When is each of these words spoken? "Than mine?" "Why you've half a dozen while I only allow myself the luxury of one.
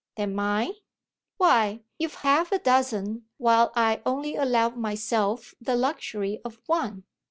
"Than 0.17 0.33
mine?" 0.33 0.73
"Why 1.37 1.81
you've 1.99 2.15
half 2.15 2.51
a 2.51 2.57
dozen 2.57 3.25
while 3.37 3.71
I 3.75 4.01
only 4.03 4.35
allow 4.35 4.69
myself 4.71 5.53
the 5.61 5.75
luxury 5.75 6.41
of 6.43 6.59
one. 6.65 7.03